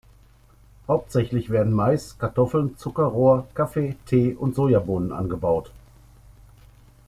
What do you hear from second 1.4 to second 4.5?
werden Mais, Kartoffeln, Zuckerrohr, Kaffee, Tee